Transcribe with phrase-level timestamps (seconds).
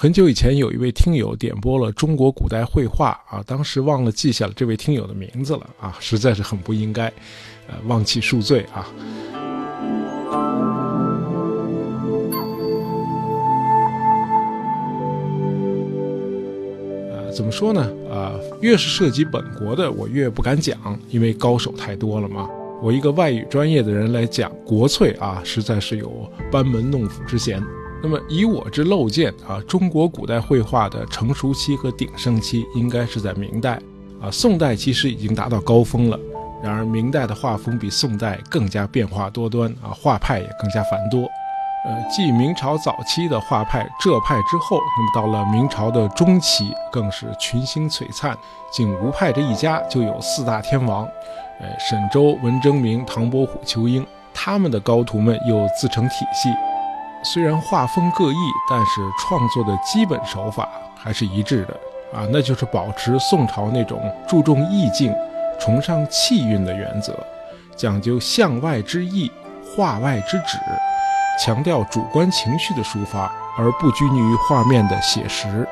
[0.00, 7.06] 很久以前，有一位听友点播了中国古代绘画啊，当时忘了记下了这位听友的名字了啊，实在是很不应该，
[7.66, 8.86] 呃，忘记恕罪啊。
[17.10, 17.92] 呃，怎么说呢？
[18.08, 20.78] 啊，越是涉及本国的，我越不敢讲，
[21.10, 22.48] 因为高手太多了嘛。
[22.80, 27.60] 我一个外语专业的人来讲国粹啊，实在是有班门弄斧之嫌。
[28.00, 33.80] 那么以我之陋见啊，中国古代绘画的成熟期和鼎盛期应该是在明代
[34.22, 34.30] 啊。
[34.30, 36.18] 宋代其实已经达到高峰了，
[36.62, 41.22] 然而明代的画风比宋代更加变化多端啊，画派也更加繁多。
[41.86, 48.36] 呃，继明朝早期的画派浙派之后，那么到了明朝的中期，更是群星璀璨。
[48.70, 51.04] 仅吴派这一家就有四大天王，
[51.60, 56.48] 呃，沈周、文征明、唐伯虎、仇英，他们的高徒们又自成体系。
[57.22, 58.36] 虽然画风各异，
[58.70, 61.74] 但是创作的基本手法还是一致的
[62.18, 65.14] 啊，那就是保持宋朝那种注重意境、
[65.60, 67.18] 崇尚气韵的原则，
[67.76, 69.30] 讲究向外之意、
[69.76, 70.58] 画外之旨，
[71.44, 75.66] 强调主观情绪的抒发，而不拘泥于画面的写实。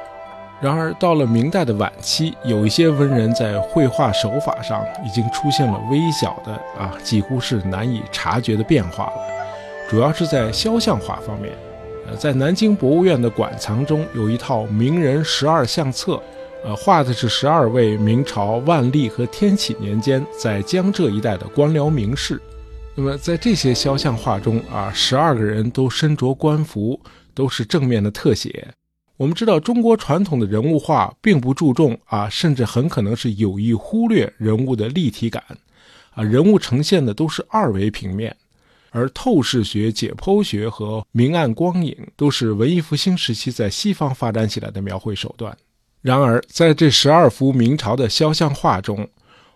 [0.58, 9.12] 然而到了明代的晚期，有一些文人在绘画手法上已经出现了微小的啊，几乎是难以察觉的变化了。
[9.88, 11.52] 主要是在肖像画方面，
[12.06, 16.20] 呃，在南京博物院的馆藏中有一套名人十二相册，
[16.64, 22.40] 呃，画的是十二位明朝万历和天启年间在江浙一带的官僚名士。
[22.96, 27.00] 那么在这些肖像画中啊，十二个人都身着官服，
[27.32, 28.66] 都是正面的特写。
[29.16, 35.42] 我们知道，中国传统的人物画并不注重啊，甚至很可能是有意忽略人物的立体感，
[36.14, 38.34] 啊，人物呈现的都是二维平面。
[38.96, 45.54] 而透视学、解剖学和明暗光影都是文艺复兴时期在西方发展起来的描绘手段。
[46.00, 49.06] 然而，在这十二幅明朝的肖像画中，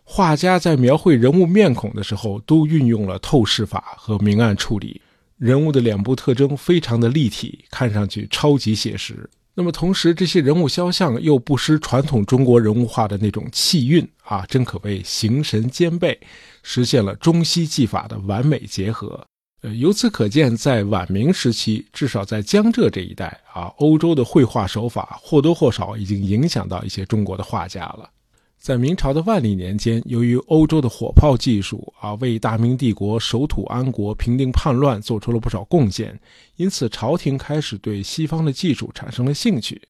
[0.05, 5.01] 画家在描绘人物面孔的时候，都运用了透视法和明暗处理，
[5.39, 9.31] 人物的脸部特征非常的立体，看上去超级写实。
[9.55, 16.19] 那么，同时这些人物肖像又不失传统中国人物画的那种气韵啊，真可谓形神兼备，
[16.63, 19.27] 实现了中西技法的完美结合。
[19.63, 28.09] 呃，由此可见，在晚明时期，至少在江浙这一带啊，欧洲的绘画手法或多或少已经影响到一些中国的画家了。
[28.57, 36.19] 在明朝的万历年间，由于欧洲的火炮技术啊，为大明帝国守土安国、平定叛乱做出了不少贡献，
[36.57, 39.81] 因此朝廷开始对西方的技术产生了兴趣。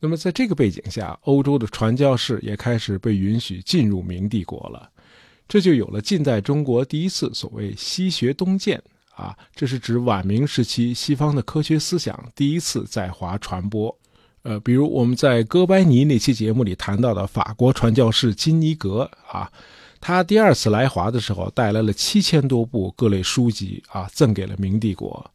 [0.00, 4.90] 那么，在这个背景下，欧洲的传教士也开始被允许进入明帝国了，
[5.46, 8.82] 这就有了近代中国第一次所谓“西学东渐”。
[9.20, 13.94] 啊，这是指晚明时期西方的科学思想第一次在华传播。
[14.42, 19.52] 呃，比如我们在哥白尼那期节目里谈到的法国传教士金尼格啊，
[20.00, 25.30] 他第二次来华的时候带来了七千多部各类书籍啊，赠给了明帝国。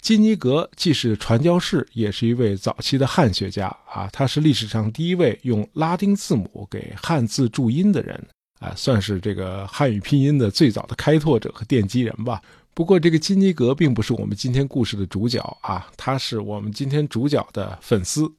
[0.00, 8.24] 金尼格既是传教士，也是一位早期的汉学家啊，他是历史上第一位用拉丁字母给汉字注音的人
[8.60, 12.40] 啊，算是这个汉语拼音的最早的开拓者和奠基人吧。
[12.76, 18.30] 不过，这个金尼格并不是我们今天故事的主角啊，他是我们今天主角的粉丝。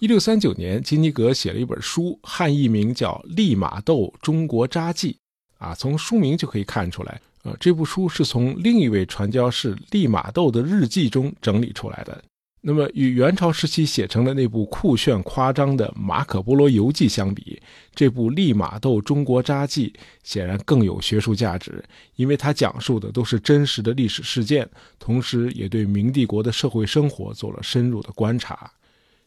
[0.00, 5.16] 一六三九年，金尼格写了一本书，汉译名叫《利玛窦中国札记》
[5.64, 12.20] 啊，从书名就可以看出来，呃，这部书是从另一位传教士利玛窦的日记中整理出来的。
[12.60, 17.62] 那么，与元朝时期写成的那部酷炫夸张的《马可波罗游记》相比，
[17.94, 21.82] 这部《利玛窦中国札记》显然更有学术价值，
[22.16, 24.68] 因为它讲述的都是真实的历史事件，
[24.98, 28.70] 同时也对明帝国的社会生活做了深入的观察。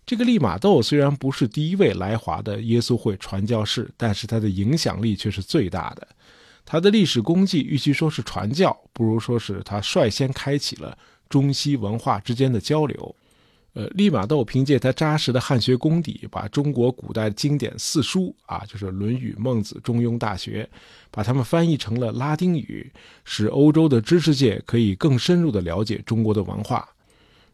[0.06, 6.06] 这个利玛窦虽然不是第一位来华的耶稣会传教士，但是他的影响力却是最大的。
[6.66, 10.98] 他的历史功绩与其说是传教，不如说是他率先开启了
[11.32, 13.16] 中西文化之间的交流。
[13.74, 20.70] 呃，利玛窦凭借他扎实的汉学功底，把中国古代经典四书啊，就是《论语》《孟子》《中庸》《大学》，
[21.10, 22.92] 把它们翻译成了拉丁语，
[23.24, 26.86] 使欧洲的知识界可以更深入地了解中国的文化。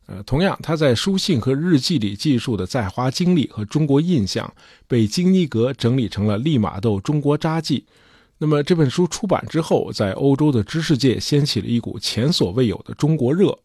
[0.07, 4.51] 呃，同样，他在书信和日记里记述的在华经历和中国印象，
[4.87, 7.79] 被金尼格整理成了《利玛窦中国札记》。
[8.39, 13.55] 那么这本书出版之后，在欧洲的知识界掀起了一股前所未有的中国热。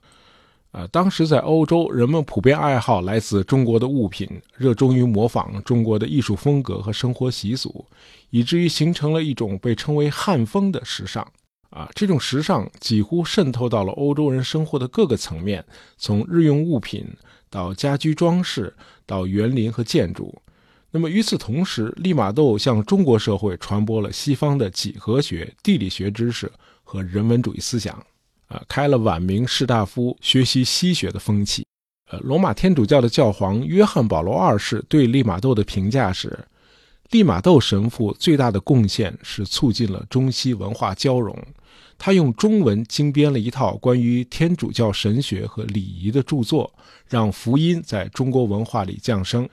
[0.73, 7.85] 呃，当时在欧洲，人们普遍爱好来自中国的物品，热衷于模仿中国的艺术风格和生活习俗，
[8.31, 11.27] 以至于形成了一种被称为“汉风”的时尚。
[11.69, 15.65] 啊，这种时尚几乎渗透到了欧洲人生活的各个层面，
[15.97, 17.07] 从日用物品
[17.49, 18.75] 到家居装饰，
[19.07, 20.35] 到园林和建筑。
[20.91, 26.51] 那么与此同时，利玛窦向中国社会传播了西方的几何学、地理学知识
[26.83, 28.03] 和人文主义思想，
[28.53, 31.67] 啊，开了晚明士大夫学习西学的风气。
[32.11, 36.39] 呃，罗马天主教的教皇约翰保罗二世对利玛窦的评价是：
[37.11, 41.35] 利玛窦神父最大的贡献是促进了中西文化交融。
[41.97, 46.71] 他用中文精编了一套关于天主教神学和礼仪的著作，
[47.09, 49.49] 让福音在中国文化里降生。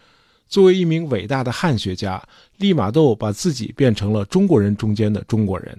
[0.49, 2.21] 作为一名伟大的汉学家，
[2.57, 5.77] 利玛窦把自己变成了中国人中间的中国人。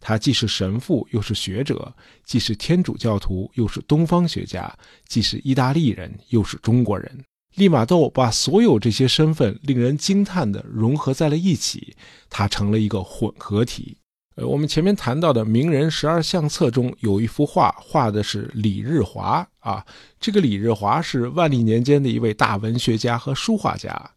[0.00, 1.76] 他既是神父，又是学者；
[2.24, 4.68] 既是天主教徒，又是东方学家；
[5.06, 7.24] 既是意大利人，又是中国人。
[7.54, 11.94] 利玛窦把所有这些身份令人惊叹的融合在了一起，
[12.28, 13.97] 他成了一个混合体。
[14.38, 19.84] 呃，我们前面谈到的名人十二相册中有一幅画，画的是李日华啊。
[20.20, 24.12] 这个李日华是万历年间的一位大文学家和书画家。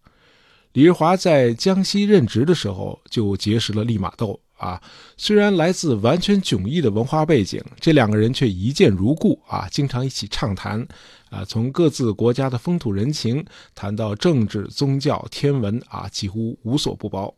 [0.74, 4.40] 李日华在江西任职的时候就结识了利玛窦。
[4.58, 4.80] 啊，
[5.18, 10.88] 虽然来自完全迥异的文化背景，这两个人却一见如故啊，经常一起畅谈，
[11.32, 13.44] 啊，从各自国家的风土人情
[13.74, 17.34] 谈到政治、宗教、天文啊，几乎无所不包。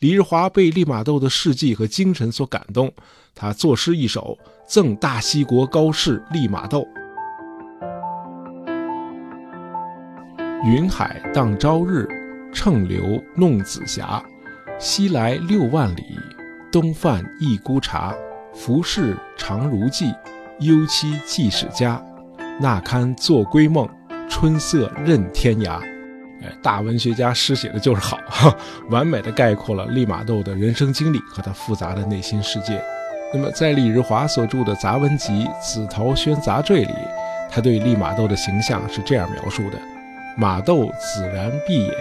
[0.00, 2.92] 李日华被利玛窦的事迹和精神所感动，
[3.34, 4.36] 他作诗一首
[4.66, 6.86] 赠大西国高士利玛窦：
[10.64, 12.06] 云海荡朝日，
[12.52, 13.02] 乘流
[13.36, 14.22] 弄紫霞，
[14.78, 16.02] 西来六万里。
[16.72, 18.12] 东泛一孤茶，
[18.52, 20.12] 浮世常如寄，
[20.58, 22.04] 忧期即使家。
[22.60, 23.88] 那堪作归梦，
[24.28, 25.93] 春色任天涯。
[26.62, 28.18] 大文学家诗写的就是好，
[28.90, 32.82] 完美的概括了利玛窦的人生经历和他复杂的内心世界。
[33.32, 36.94] 那么，在李日华所著的杂文集《紫桃轩杂坠》里，
[37.50, 39.78] 他对利玛窦的形象是这样描述的：
[40.36, 41.94] 马窦紫然闭眼，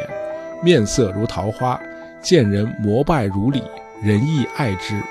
[0.61, 1.79] 面色如桃花，
[2.21, 3.63] 见人膜拜如礼。
[4.01, 5.01] 仁义爱之，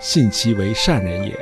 [0.00, 1.32] 信其为善人也。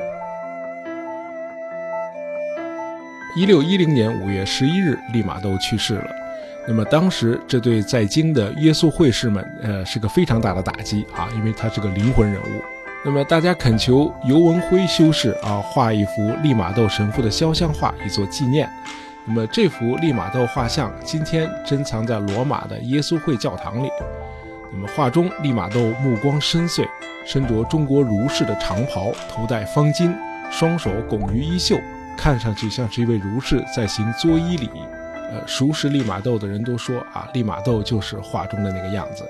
[3.35, 6.11] 一六一零年五月十一日，利玛窦去世了。
[6.69, 12.63] 那么当时这对在京的耶稣会士们，呃，是个非常大的打击啊，因为他是个灵魂人物。
[13.03, 18.69] 那么大家恳求尤文辉修士啊，画一幅利玛窦神父的肖像画，以作纪念。
[19.25, 23.89] 那么这幅利玛窦画像今天珍藏在罗马的耶稣会教堂里。
[24.71, 26.87] 那么画中利玛窦目光深邃，
[27.25, 30.15] 身着中国儒士的长袍，头戴方巾，
[30.51, 31.79] 双手拱于衣袖，
[32.15, 34.71] 看上去像是一位儒士在行作揖礼。
[35.31, 39.25] 呃，熟识利玛窦的人都说啊，利玛窦就是画中的那个样子。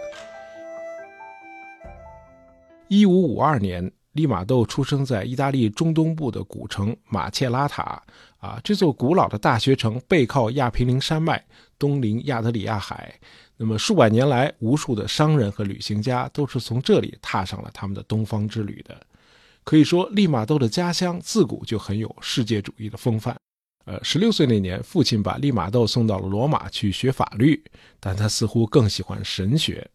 [2.86, 8.02] 一五五二年，利玛窦出生在意大利中东部的古城马切拉塔。
[8.38, 11.44] 啊，这座古老的大学城背靠亚平宁山脉，
[11.76, 13.12] 东临亚得里亚海。
[13.56, 18.96] 那么数百年来，无数的商人和旅行家都是从这里踏上了他们的东方之旅的。
[19.64, 23.36] 可以说，利玛窦的家乡自古就很有世界主义的风范。
[23.88, 27.58] 呃，十六岁那年，父亲把利玛窦送到了罗马去学法律，
[27.98, 29.88] 但他似乎更喜欢神学。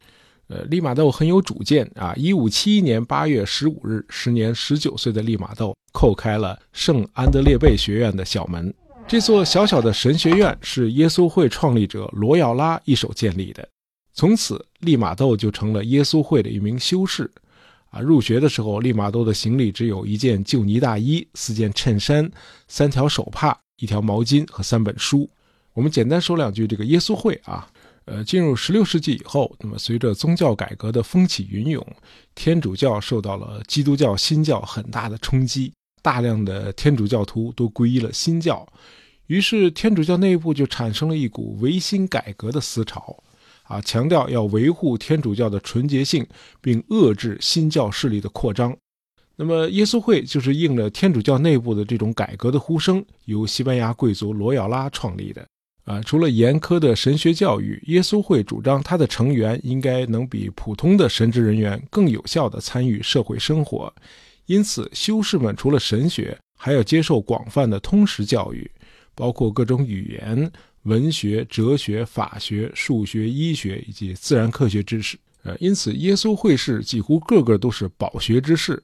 [0.47, 2.11] 呃，利玛窦很有主见啊。
[2.17, 8.73] 一五七一年八月十五日，时年十九岁的利玛窦叩开了圣安德烈贝学院的小门。
[9.07, 13.69] 这座小小的神学院是耶稣会创立者罗耀拉一手建立的。
[14.11, 17.29] 从此，利玛窦就成了耶稣会的一名修士。
[17.91, 22.27] 啊，入学的时候，利玛窦的行李只有一件旧呢大衣、四件衬衫、
[22.67, 25.29] 三条手帕、一条毛巾和三本书。
[25.73, 27.67] 我们简单说两句这个耶稣会啊。
[28.05, 31.81] 呃，进入十六世纪以后，那么随着宗教改革的风起云涌，
[32.35, 35.71] 天主教受到了基督教新教很大的冲击。
[36.01, 38.67] 大量的天主教徒都皈依了新教，
[39.27, 43.23] 于是天主教内部就产生了一股维新改革的思潮，
[43.63, 46.27] 啊，强调要维护天主教的纯洁性，
[46.59, 48.75] 并遏制新教势力的扩张。
[49.35, 55.45] 那么耶稣会就是应了天主教内部的这种改革的呼声，由西班牙贵族罗耀拉创立的。
[55.85, 63.93] 啊，除了严苛的神学教育，耶稣会主张他的成员应该能比普通的神职人员更有效地参与社会生活。
[64.45, 68.69] 因此，修士们除了神学，还要接受广泛的通识教育，
[69.13, 70.49] 包括各种语言、
[70.83, 75.17] 文学、哲学、法学、数学、医学以及自然科学知识。
[75.43, 78.81] 呃，因此，耶稣会士几乎个个都是饱学之士。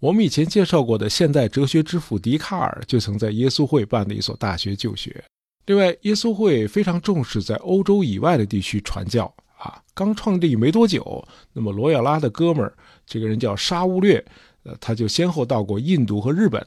[0.00, 5.22] 我们以前介绍过的现代哲学之父笛卡尔，就曾在耶稣会办的一所大学就学。
[5.66, 9.32] 另外，耶稣会非常重视在欧洲以外的地区传教。
[9.58, 12.72] 啊，刚创立没多久，那么罗亚拉的哥们儿，
[13.04, 14.24] 这个人叫沙乌略。
[14.62, 16.66] 呃，他就先后到过印度和日本，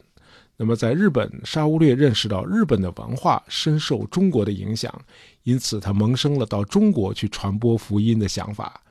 [0.55, 4.93] 那么在日本，沙乌略认识到日本的文化深受中国的影响，
[5.41, 8.82] 因此他萌生了到中国去传播福音的想法。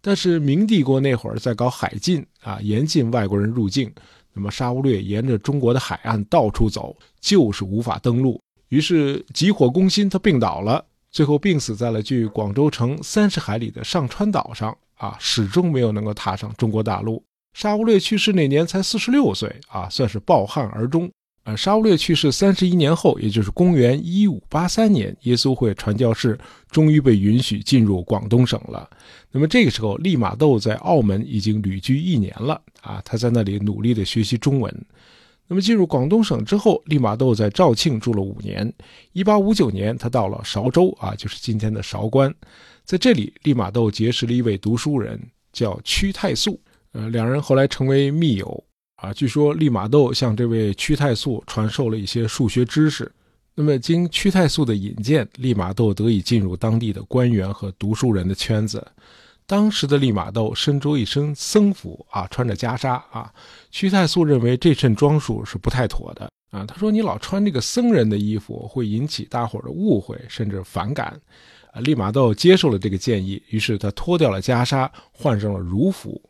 [0.00, 3.92] 但是明帝国那会儿在搞海禁啊，严禁外国人入境。
[4.32, 8.40] 那么沙乌略沿着中国的海岸到处走，就是无法登陆。
[8.68, 14.76] 于是急火攻心，他病倒了，最后病死在了距广州城三十海里的上川岛上。
[14.94, 17.24] 啊，始终没有能够踏上中国大陆。
[17.54, 21.10] 沙乌略去世那年才四十六岁啊，算是抱憾而终。
[21.44, 26.38] 呃，沙乌略去世三十一年后，也就是公元一五八三年，耶稣会传教士
[26.70, 28.88] 终于被允许进入广东省了。
[29.30, 34.84] 那么这个时候，利玛窦在澳门已经旅居一年了啊，他在那里努力的学习中文。
[35.48, 38.70] 那么进入广东省之后，利玛窦在肇庆住了五年。
[39.12, 42.32] 一八五九年，他到了韶州啊，就是今天的韶关，
[42.84, 45.18] 在这里，利玛窦结识了一位读书人，
[45.52, 46.60] 叫屈太素。
[46.92, 48.62] 呃，两人后来成为密友。
[49.00, 53.10] 啊，据说利玛窦向这位屈太素传授了一些数学知识。
[53.54, 58.86] 那么，经屈太素的引荐，利玛窦得以进入当地的官员和读书人的圈子。
[59.46, 63.32] 当时的利玛窦身着一身僧服啊，穿着袈裟啊。
[63.70, 66.64] 屈太素认为这身装束是不太妥的啊。
[66.66, 71.20] 他说：“你老穿这个僧人的衣服，会引起大伙的误会，甚至反感。”
[71.72, 76.20] 啊，利玛窦接受了这个建议，于是他脱掉了袈裟，换上了儒服。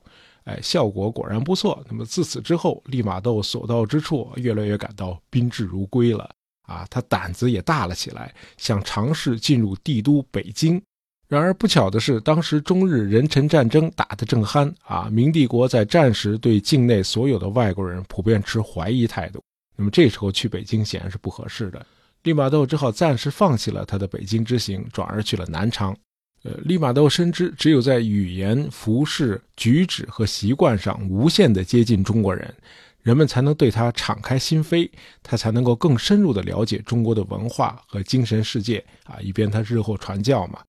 [0.50, 1.80] 哎，效果果然不错。
[1.88, 6.28] 那么自此之后，利玛窦所到之处，越来越感到宾至如归了
[6.62, 6.84] 啊！
[6.90, 10.82] 他胆子也大了起来，想尝试进入帝都北京。
[11.28, 19.40] 然而不巧的是，当时中日人臣战争打得正酣啊，明帝国在战时对境内所有的外国人普遍持怀疑态度。
[19.76, 21.86] 那么这时候去北京显然是不合适的，
[22.24, 25.96] 利玛窦只好暂时放弃了他的北京之行，转而去了南昌。
[26.42, 32.54] 呃，利玛窦深知，只有在语言、服饰、举止和习惯上无限的接近中国人，
[33.02, 34.88] 人们才能对他敞开心扉，
[35.22, 40.60] 他才能够更深入的了解中国的文化和精神世界啊，以便他日后传教嘛。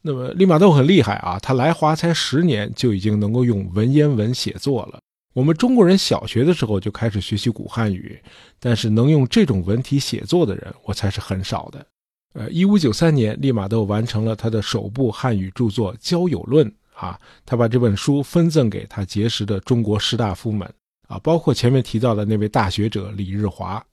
[0.00, 4.98] 那么利玛窦很厉害啊，他来华才十年，就已经能够用文言文写作了。
[5.34, 8.20] 我们中国人小学的时候就开始学习古汉语，
[8.58, 11.86] 但是能用这种文体写作的人，我才是很少的。
[12.34, 20.66] 呃，一五九三年，利玛窦完成了他的首部汉语著作《交友论》啊，他把这本书分赠给他结识的中国士大夫们
[21.08, 23.84] 啊，包括前面提到的那位大学者李日华。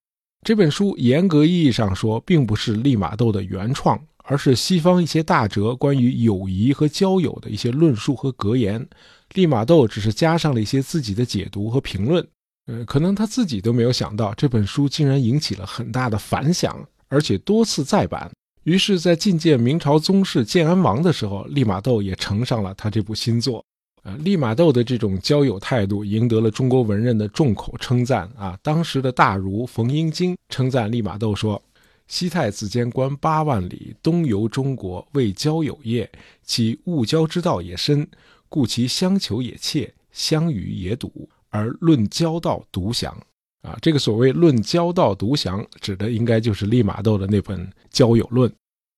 [0.45, 8.87] 这本书严格意义上说，并不是利玛窦的原创，而是西方一些大哲关于友谊和交友的一些论述和格言。
[9.33, 12.25] 利玛窦只是加上了一些自己的解读和评论。
[12.67, 16.87] 呃，可能他自己都没有想到，这本书竟然引起了很大的反响。
[17.09, 18.31] 而且多次再版，
[18.63, 23.65] 于是，在觐见明朝宗室建安王的时候，利玛窦也呈上了他这部新作。
[24.03, 28.29] 啊，利玛窦的这种交友态度赢得了中国文人的众口称赞。
[28.37, 31.61] 啊，当时的大儒冯英经称赞利玛窦说
[32.07, 36.09] ：“西太子监官八万里，东游中国，为交友业，
[36.43, 38.07] 其物交之道也深，
[38.47, 43.17] 故其相求也切，相与也笃，而论交道独详。”
[43.61, 48.49] 啊，这个所谓“论交道独详”，指的应该就是利玛窦的那本《交友论》。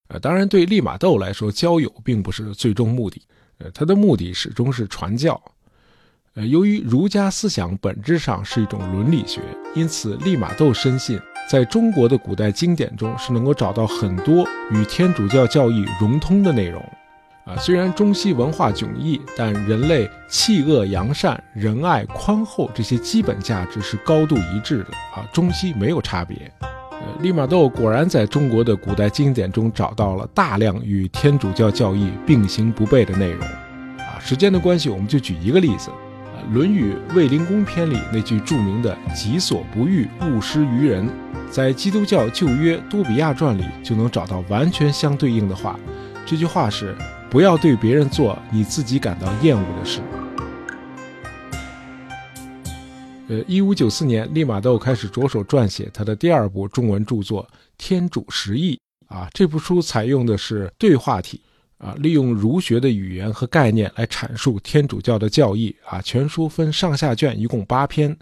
[0.09, 3.21] 呃，当然，对利玛窦来说，交友并不是最终目的，
[3.57, 5.41] 呃，他的目的始终是传教。
[6.35, 9.41] 呃，由于儒家思想本质上是一种伦理学，
[9.73, 16.81] 因此利玛窦深信，在中国的古代经典中是能够找到很多与天主教教义融通的内容。
[17.43, 26.51] 啊，虽然中西文化迥异，但人类弃恶扬善、仁爱宽厚这些基本价值是高度一致的啊，中西没有差别。
[26.61, 33.43] 呃，利玛窦果然在中国的古代经典中找到了大量与天主教教义并行不悖的内容。
[33.97, 41.09] 啊，时间的关系，我们就举一个例子，啊，《论语·卫灵公》篇里那句著名的“己所不欲，勿施于人”，
[41.49, 45.75] 在基督教旧约《多比亚传》里就能找到完全相对应的话。
[46.23, 46.95] 这句话是。
[47.31, 50.01] 不要对别人做你自己感到厌恶的事。
[53.29, 57.41] 呃，一五九四年，利玛窦开始着手撰写他的第二部中文著作
[57.77, 58.77] 《天主实义》
[59.15, 59.29] 啊。
[59.33, 61.39] 这部书采用的是对话体
[61.77, 66.01] 啊，利用儒学的语言和概念来阐述天主教的教义啊。
[66.01, 68.13] 全书分上下卷，一共八篇。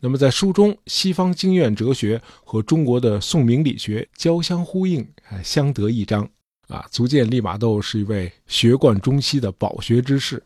[0.00, 5.00] 那么在书中，西方经验哲学和中国的宋明理学交相呼应，
[5.30, 6.28] 啊，相得益彰。
[6.70, 10.42] 啊，足见利玛窦是一位学贯中西的饱学之士。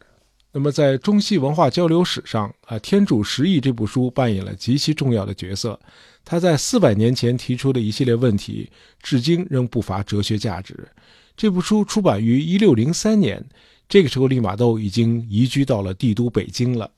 [0.51, 5.79] 那么，在中西文化交流史上，啊，《天主十义》这部书扮演了极其重要的角色。
[6.25, 8.71] 他在四百年前提出的一系列问题，
[9.03, 10.89] 至今仍不乏哲学价值。
[11.37, 13.45] 这部书出版于一六零三年，
[13.89, 16.91] 这个时候利玛窦已经移居到了帝都北京了。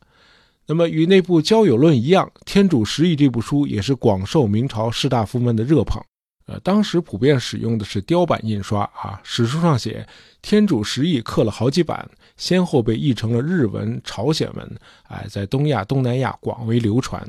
[0.66, 6.00] 那么与那部《交友论》一样，《天主十义》这部书也是广受明朝士大夫们的热捧。
[6.46, 9.20] 呃，当时普遍使用的是雕版印刷啊。
[9.24, 10.06] 史书上写，
[10.40, 14.76] 《天主十义》刻了好几版，先后被译成了日文、朝鲜文，
[15.08, 17.28] 哎，在东亚、东南亚广为流传。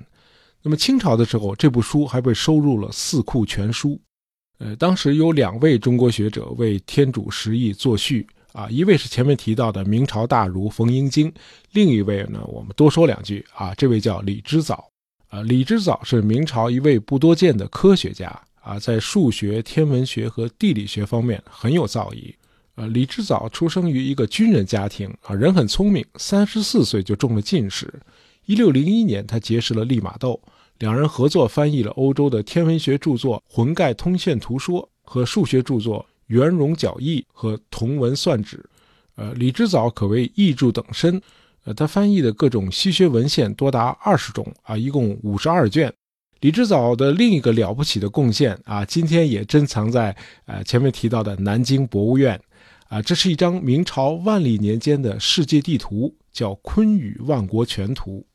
[0.61, 3.89] 那么清朝的时候，这部书还被收入了《四库全书》。
[4.59, 8.25] 呃，当时有两位中国学者为《天主十义》作序。
[8.53, 11.31] 啊，一位是前面提到的明朝大儒冯英经，
[11.73, 14.89] 另一位呢，我们多说两句啊，这位叫李之藻。
[15.27, 18.27] 啊，李之藻是明朝一位不多见的科学家
[18.67, 22.33] 啊，在数学、天文学和地理学方面很有造诣。
[22.75, 27.91] 呃，李之藻出生于一个军人家庭啊，人很聪明，三十四岁就中了进士。
[28.45, 30.39] 一六零一年，他结识了利玛窦，
[30.79, 36.05] 两人合作翻译了欧洲的天文学著作《浑盖通线图说》和数学著作。
[36.27, 38.61] 圆融角义和同文算指，
[39.15, 41.21] 呃，李之藻可谓译著等身，
[41.63, 45.93] 呃，他翻译的各种西学文献多达二十种啊，一共五十二卷。
[46.41, 50.15] 李之藻的另一个了不起的贡献啊，今天也珍藏在
[50.45, 52.39] 呃前面提到的南京博物院，
[52.89, 58.25] 啊，这是一张明朝万历年间的世界地图，叫《坤舆万国全图》，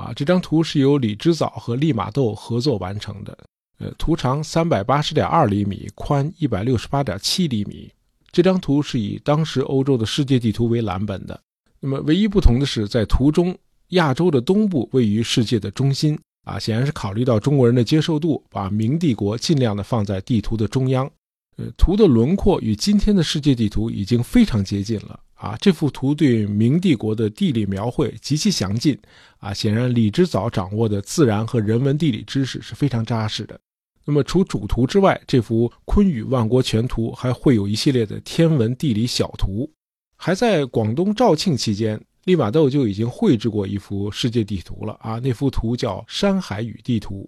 [0.00, 3.36] 啊，这张图是由李之藻和利玛窦合作完成的。
[3.78, 7.90] 呃，图长三百八十点二厘米，宽一百六十八点七厘米。
[8.32, 11.38] 这张图是以当时欧洲的世界地图为蓝本的。
[11.80, 13.54] 那么，唯一不同的是，在图中，
[13.88, 21.10] 亚洲的东部位于世界的中心啊，显然是考虑到中国人的接受度，把明帝国尽量的放在地图的中央。
[21.56, 25.56] 呃，图的轮廓与今天的世界地图已经非常接近了啊。
[25.60, 28.96] 这幅图对明帝国的地理描绘极其详尽
[29.38, 33.58] 啊，显然李之藻掌握的自然和人文地理知识是非常扎实的。
[34.04, 39.68] 那么，除主图之外，这幅《坤舆万国全图》还会有一系列的天文地理小图。
[40.16, 45.20] 还在广东肇庆期间，利玛窦就已经绘制过一幅世界地图了啊！
[45.22, 47.22] 那幅图叫《山海与地图》。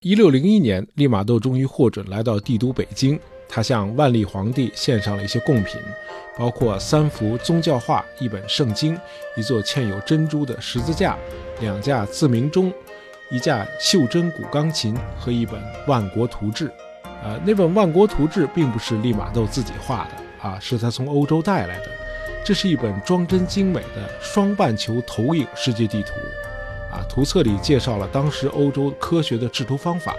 [0.00, 3.18] 一六零一年，利玛窦终于获准来到帝都北京，
[3.48, 5.80] 他向万历皇帝献上了一些贡品，
[6.38, 8.96] 包括三幅宗教画、一本圣经、
[9.36, 11.18] 一座嵌有珍珠的十字架、
[11.60, 12.72] 两架自鸣钟。
[13.32, 16.68] 一架袖珍古钢琴和一本《万国图志》，
[17.24, 21.90] 呃，那本《万国图志》并不是利玛窦自己画的啊，是他从欧洲带来的。
[22.48, 26.14] 这是一本装帧精美的双半球投影世界地图，
[26.90, 30.14] 啊，图册里介绍了当时欧洲科学的制图方法，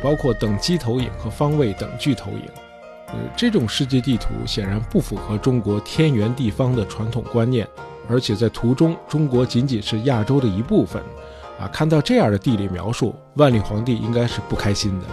[0.00, 2.48] 包括等基投影和方位等距投影。
[3.08, 7.66] 呃，这种世界地图显然不符合中国天圆地方的传统观念，
[8.08, 11.02] 而且在图中，中国仅仅是亚洲的一部分。
[11.58, 15.06] 啊，看到这样的地理描述，万历皇帝应该是不开心的。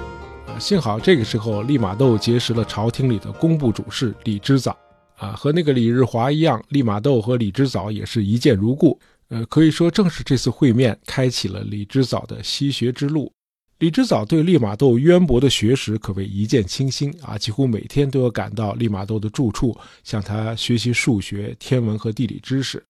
[0.53, 4.77] 啊，幸好这个时候利玛窦结识了朝廷里的工部主事李之藻。
[5.19, 8.97] 啊，和那个李日华一样，利玛窦和李之藻也是一见如故。
[9.27, 13.31] 呃，可以说正是这次会面开启了李之藻的西学之路。
[13.79, 22.83] 李之藻对利玛窦渊博的学识可谓一见倾心啊，几乎每天都要赶到利玛窦的住处，向他学习数学、天文和地理知识。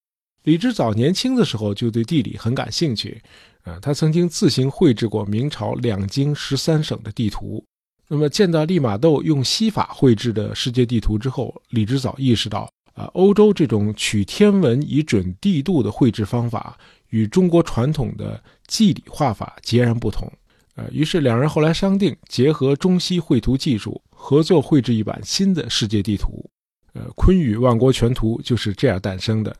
[0.44, 3.22] 李之藻年轻的时候就对地理很感兴趣。
[3.64, 7.64] 啊，他曾经自行绘制过明朝两京十三省的地图。
[8.12, 16.76] 那么见到利玛窦用西法绘制的世界地图之后，李之藻意识到，啊，欧洲这种取天文以准地度的绘制方法
[17.10, 20.28] 与中国传统的计理画法截然不同。
[20.74, 26.50] 呃，于是两人后来商定，结合中西绘图技术，合作绘制一版新的世界地图。
[26.94, 29.56] 呃，《昆宇万国全图》就是这样诞生的。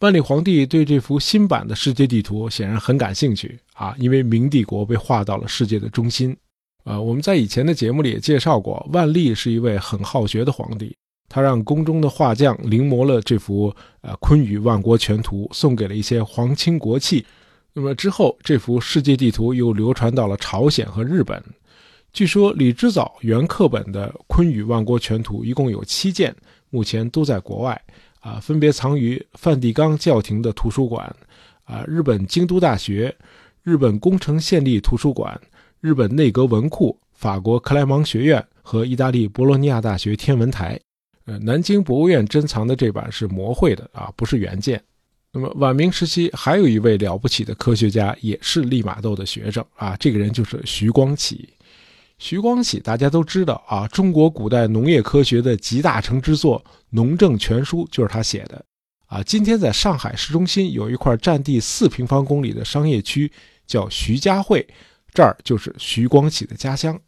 [0.00, 6.36] 万历皇帝对这幅新版的世界地图显然很感兴趣啊，因为明帝国被划到了世界的中心。
[6.84, 10.96] 呃，我们在以前的节目里也介绍过，万历是一位很好学的皇帝，
[11.28, 17.24] 他让宫中的画匠临摹了这幅呃《坤舆万国全图》，送给了一些皇亲国戚。
[17.72, 21.42] 那么之后，这幅世界地图又流传到了朝鲜和日本。
[22.12, 26.34] 据说李之藻原课本的《坤舆万国全图》一共有七件。
[26.74, 27.78] 目前都在国外，
[28.20, 31.14] 啊，分别藏于梵蒂冈教廷的图书馆，
[31.64, 33.14] 啊，日本京都大学、
[33.62, 35.38] 日本宫城县立图书馆、
[35.82, 40.78] 日本内阁文库、法国克莱芒学院和意大利博洛尼亚大学天文台。
[41.24, 44.80] 呃，南京博物院珍藏的这版是模绘的，啊，不是原件。
[45.32, 51.48] 那么晚明时期还有一位了不起的科学家，也是利玛窦的学生，啊，这个人就是徐光启。
[52.16, 58.64] 徐光启，大家都知道啊，中国古代农业科学的集大成之作《农政全书》就是他写的。
[59.06, 63.32] 啊，今天在上海市中心有一块占地四平方公里的商业区，
[63.66, 64.64] 叫徐家汇，
[65.12, 66.98] 这儿就是徐光启的家乡。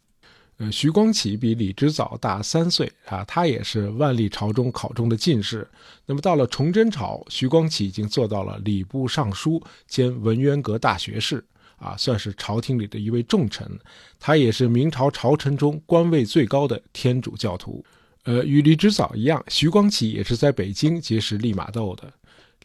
[0.57, 5.67] 呃，徐光启比李之藻大三岁啊，他也是万历朝中考中的进士。
[6.05, 11.43] 那么到了崇祯朝，徐光启已经做到了礼部尚书兼文渊阁大学士
[11.75, 13.69] 啊，算是朝廷里的一位重臣。
[14.17, 17.83] 他也是明朝朝臣中官位最高的天主教徒。
[18.23, 22.09] 呃，与李之藻一样，徐光启也是在北京结识利玛窦的。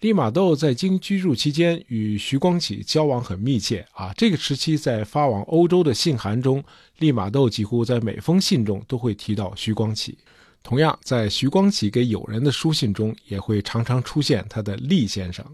[0.00, 4.10] 利玛窦在京居住期间，与徐光启交往很密切啊。
[4.16, 6.64] 这个时期，在发往欧洲的信函中，
[7.00, 10.16] 利玛窦几乎在每封信中都会提到徐光启。
[10.62, 15.44] 同样，在徐光启给友人的书信中，也会常常出现他的利先生。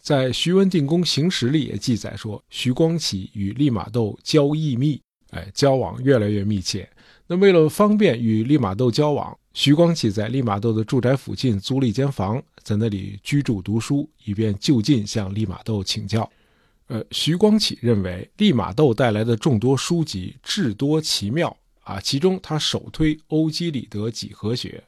[0.00, 6.88] 在《徐文定公行时》里也记载说，徐光启与利玛窦交易密，哎，交往越来越密切。
[7.26, 12.40] 那为了方便与利玛窦交往，徐光启在利玛窦的住宅附近租了一间房。
[12.62, 16.30] 在那里居住读书，以便就近向利玛窦请教。
[16.86, 24.80] 呃，徐光启认为利玛窦带来的众多书籍至多奇妙啊，其中他首推欧几里得几何学。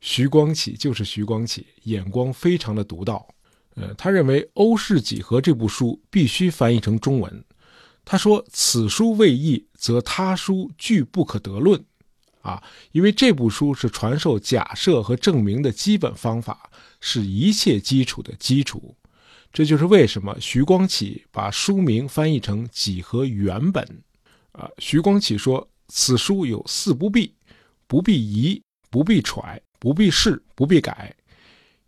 [0.00, 3.26] 徐光启就是徐光启，眼光非常的独到。
[3.74, 7.44] 呃，他认为《欧式几何》这部书必须翻译成中文。
[8.04, 11.84] 他说：“此书未译，则他书俱不可得论。”
[12.42, 16.68] 啊，因为这部书是传授假设和证明的基本方法。
[17.04, 18.94] 是一切基础的基础，
[19.52, 23.84] 这就是为什么徐光启把书名翻译成《几何原本》。
[24.60, 27.34] 啊，徐光启说此书有四不必：
[27.88, 31.12] 不必疑，不必揣，不必试，不必改；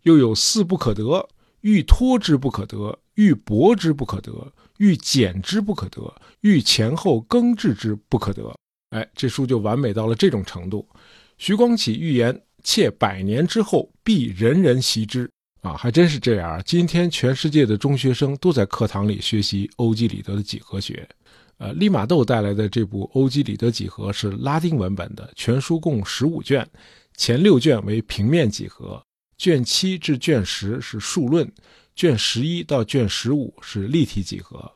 [0.01, 1.29] 又有四不可得：
[1.61, 8.53] 欲托之不可得，欲博之不可得，欲减之不可得，欲前后更置之不可得。
[8.91, 10.87] 哎，这书就完美到了这种程度。
[11.37, 12.41] 徐光启预言。
[12.67, 15.29] 且百年之后必人人习之
[15.61, 16.59] 啊，还真是这样。
[16.65, 21.07] 今天全世界的中学生都在课堂里学习欧几里得的几何学。
[21.59, 26.67] 呃，利玛窦带来的这部《欧几里得几何》是拉丁文本的，全书共十五卷，
[27.17, 28.99] 前六卷为平面几何，
[29.37, 31.47] 卷七至卷十是数论，
[31.95, 34.73] 卷十一到卷十五是立体几何。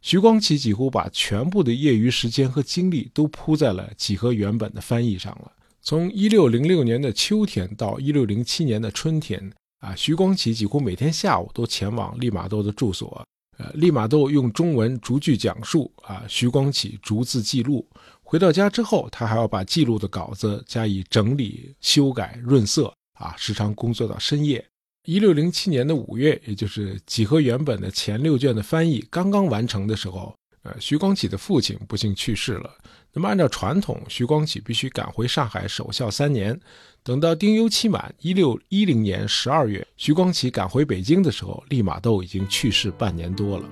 [0.00, 5.52] 徐光启几乎把全部的业余时间和精力都扑在了几何原本的翻译上了。
[5.82, 13.24] 从一六零六年的秋天到一六零七年的春天，啊，徐光启几乎每天下午都前往利玛窦的住所。
[13.58, 17.84] 呃，利玛窦用中文逐句讲述，啊，徐光启逐字记录。
[18.22, 24.64] 回到家之后，他还要把记录的稿子加以整理、修改、润色，啊，时常工作到深夜。
[25.08, 32.70] 一六零七年的五月，也就是几何原本的前六卷的翻译刚刚完成的时候，呃，徐光启的父亲不幸去世了。
[33.14, 36.60] 那么，按照传统，徐光启必须赶回上海守孝三年。
[37.02, 43.64] 等到丁忧期满，一六一零年十二月，徐光启赶回北京的时候，利玛窦已经去世半年多了。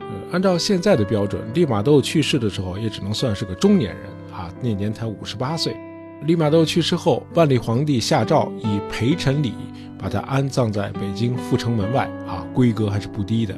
[0.00, 5.76] 呃，按照现在的标准，利玛窦去世的时候也只能算是个中年人啊，那年才五十八岁。
[6.22, 9.52] 利玛窦去世后，万历皇帝下诏以陪臣礼
[9.98, 13.54] 把他安葬在北京阜成门外啊，规格还是不低的。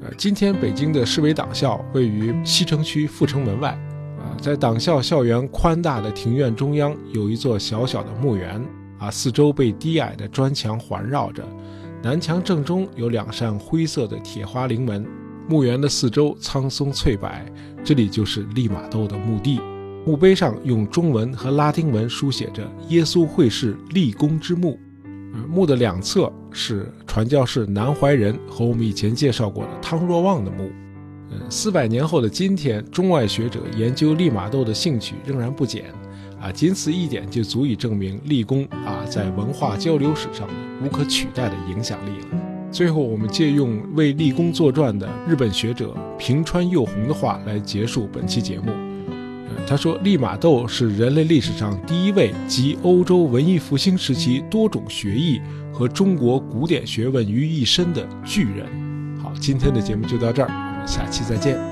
[0.00, 3.78] 呃，今天北京的市委党校位于西城区阜成门外。
[4.40, 8.60] 在党校校园宽大的庭院中央，有一座小小的墓园，
[8.98, 11.44] 啊，四周被低矮的砖墙环绕着，
[12.02, 15.06] 南墙正中有两扇灰色的铁花棂门。
[15.48, 17.28] 墓园的四周苍松翠柏，
[17.84, 19.60] 这里就是利玛窦的墓地。
[20.04, 24.78] 墓碑上用中文和拉丁文书写着“耶稣会士立功之墓”。
[25.48, 30.70] 墓的两侧是传教士南怀仁和我们以前介绍过的汤若望的墓。
[31.30, 35.86] 嗯四百年后的今天，中外学者研究利玛窦的兴趣仍然不减，
[36.38, 42.38] 啊，仅此一点就足以证明立功啊在文化交流史上的无可取代的影响力了。
[42.70, 48.91] 最后，我们借用为立功作传的日本学者平川佑弘的话来结束本期节目。
[49.66, 55.40] 他说：“利玛窦是人类历史上第一位集欧洲文艺复兴时期多种学艺
[55.72, 58.66] 和中国古典学问于一身的巨人。”
[59.22, 60.48] 好，今天的节目就到这儿。
[60.48, 61.71] 我们下期再见。